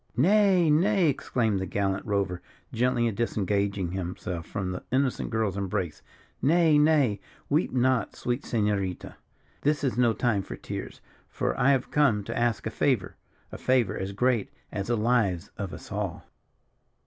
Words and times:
"Nay, 0.17 0.71
nay!" 0.71 1.09
exclaimed 1.09 1.59
the 1.59 1.67
gallant 1.67 2.03
rover, 2.07 2.41
gently 2.73 3.11
disengaging 3.11 3.91
himself 3.91 4.47
from 4.47 4.71
the 4.71 4.81
innocent 4.91 5.29
girl's 5.29 5.57
embrace; 5.57 6.01
"nay, 6.41 6.79
nay! 6.79 7.19
weep 7.51 7.71
not, 7.71 8.15
sweet 8.15 8.43
Senorita, 8.43 9.17
this 9.61 9.83
is 9.83 9.99
no 9.99 10.13
time 10.13 10.41
for 10.41 10.55
tears, 10.55 11.01
for 11.29 11.55
I 11.55 11.69
have 11.69 11.91
come 11.91 12.23
to 12.23 12.35
ask 12.35 12.65
a 12.65 12.71
favour 12.71 13.15
a 13.51 13.59
favour 13.59 13.95
as 13.95 14.11
great 14.11 14.49
as 14.71 14.87
the 14.87 14.97
lives 14.97 15.51
of 15.59 15.71
us 15.71 15.91
all." 15.91 16.25